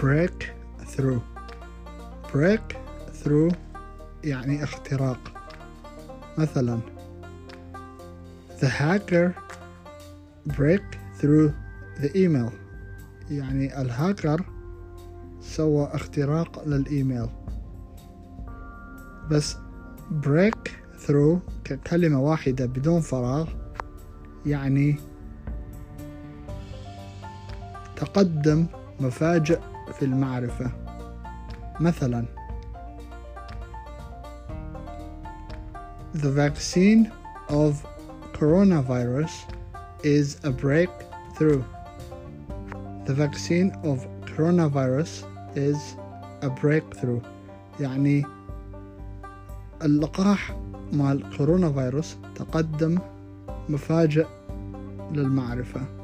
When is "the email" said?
12.00-12.52